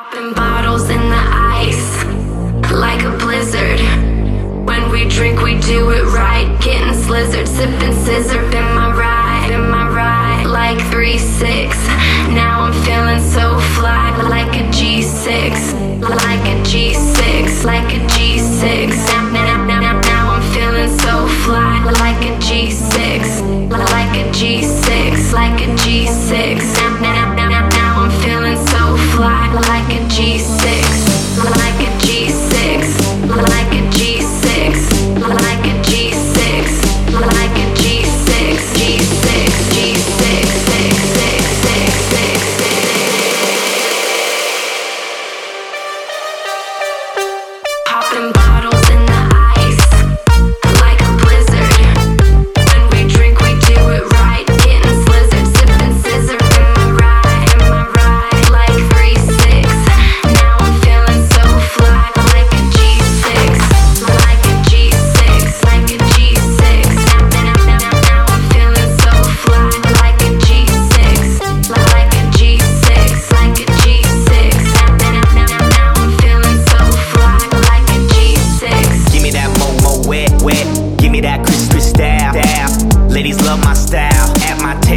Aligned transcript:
Popping 0.00 0.32
bottles 0.32 0.88
in 0.88 1.10
the 1.10 1.24
ice, 1.30 2.04
like 2.72 3.02
a 3.02 3.14
blizzard. 3.18 3.80
When 4.66 4.90
we 4.90 5.06
drink, 5.06 5.42
we 5.42 5.60
do 5.60 5.90
it 5.90 6.04
right. 6.04 6.48
Getting 6.62 6.94
slizzard, 6.94 7.46
sipping 7.46 7.92
scissor. 7.92 8.40
Been 8.50 8.64
my 8.74 8.96
ride, 8.96 9.19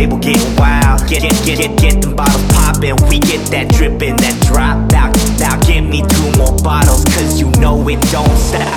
table 0.03 0.17
getting 0.17 0.55
wild. 0.57 1.07
Get 1.07 1.21
get 1.21 1.45
get 1.45 1.57
get 1.59 1.77
get 1.79 2.01
them 2.01 2.15
bottles 2.15 2.43
poppin'. 2.51 2.95
We 3.07 3.19
get 3.19 3.39
that 3.51 3.69
drippin', 3.71 4.17
that 4.17 4.35
drop 4.47 4.91
out. 4.91 5.15
Now 5.39 5.55
give 5.63 5.85
me 5.85 6.03
two 6.03 6.29
more 6.37 6.55
bottles, 6.59 7.05
cause 7.15 7.39
you 7.39 7.49
know 7.63 7.87
it 7.87 8.01
don't 8.11 8.35
stop. 8.35 8.67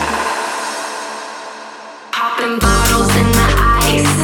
Popping 2.15 2.59
bottles 2.63 3.11
in 3.11 3.29
the 3.35 3.49
ice, 3.91 4.17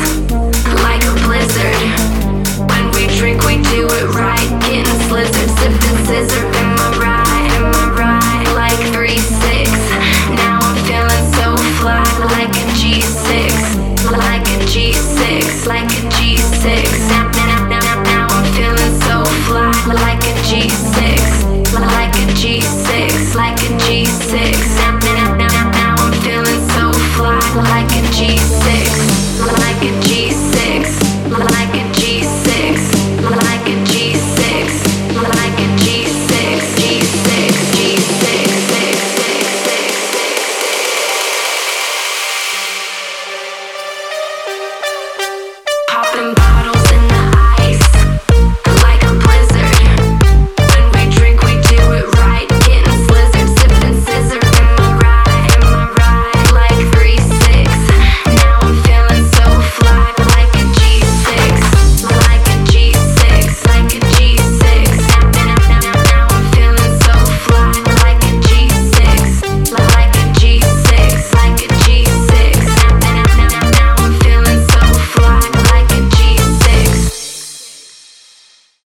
like 0.86 1.03
a 1.03 1.14
blizzard. 1.27 1.83
When 2.70 2.84
we 2.94 3.11
drink, 3.19 3.42
we 3.50 3.59
do 3.75 3.83
it 3.98 4.06
right. 4.14 4.48
Getting 4.62 4.98
slizzard, 5.11 5.50
sipping 5.59 5.98
scissor. 6.06 6.47
In 6.47 6.69
my 6.78 6.89
ride, 7.03 7.50
in 7.59 7.64
my 7.66 7.87
ride, 7.98 8.47
like 8.55 8.78
three 8.94 9.19
six. 9.19 9.66
Now 10.39 10.62
I'm 10.62 10.78
feeling 10.87 11.27
so 11.34 11.59
fly, 11.83 12.06
like 12.31 12.55
a 12.55 12.64
G6, 12.78 14.14
like 14.14 14.41
G6, 14.73 15.67
like 15.67 15.84
a 15.84 16.03
G6. 16.17 16.65
Now, 17.11 18.27
I'm 18.31 18.45
feeling 18.55 18.98
so 19.03 19.23
fly, 19.45 19.70
like 19.92 20.25
a 20.25 20.33
G6, 20.48 21.75
like 21.75 22.15
a 22.15 22.27
G6, 22.33 23.34
like 23.34 23.59
a 23.59 23.69
G6. 23.84 24.72